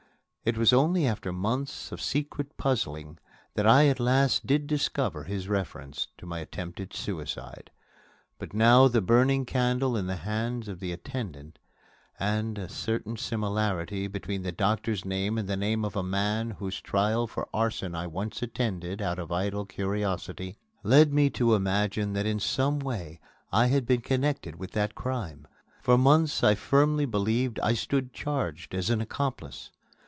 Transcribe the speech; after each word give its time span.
It 0.43 0.57
was 0.57 0.73
only 0.73 1.05
after 1.05 1.31
months 1.31 1.91
of 1.91 2.01
secret 2.01 2.57
puzzling 2.57 3.19
that 3.53 3.67
I 3.67 3.87
at 3.89 3.99
last 3.99 4.47
did 4.47 4.65
discover 4.65 5.25
his 5.25 5.47
reference 5.47 6.07
to 6.17 6.25
my 6.25 6.39
attempted 6.39 6.95
suicide. 6.95 7.69
But 8.39 8.51
now 8.51 8.87
the 8.87 9.03
burning 9.03 9.45
candle 9.45 9.95
in 9.95 10.07
the 10.07 10.15
hands 10.15 10.67
of 10.67 10.79
the 10.79 10.91
attendant, 10.91 11.59
and 12.19 12.57
a 12.57 12.67
certain 12.69 13.17
similarity 13.17 14.07
between 14.07 14.41
the 14.41 14.51
doctor's 14.51 15.05
name 15.05 15.37
and 15.37 15.47
the 15.47 15.55
name 15.55 15.85
of 15.85 15.95
a 15.95 16.01
man 16.01 16.49
whose 16.57 16.81
trial 16.81 17.27
for 17.27 17.47
arson 17.53 17.93
I 17.93 18.07
once 18.07 18.41
attended 18.41 18.99
out 18.99 19.19
of 19.19 19.31
idle 19.31 19.67
curiosity, 19.67 20.57
led 20.81 21.13
me 21.13 21.29
to 21.29 21.53
imagine 21.53 22.13
that 22.13 22.25
in 22.25 22.39
some 22.39 22.79
way 22.79 23.19
I 23.51 23.67
had 23.67 23.85
been 23.85 24.01
connected 24.01 24.55
with 24.55 24.71
that 24.71 24.95
crime. 24.95 25.47
For 25.83 25.99
months 25.99 26.43
I 26.43 26.55
firmly 26.55 27.05
believed 27.05 27.59
I 27.59 27.75
stood 27.75 28.11
charged 28.11 28.73
as 28.73 28.89
an 28.89 29.01
accomplice. 29.01 29.69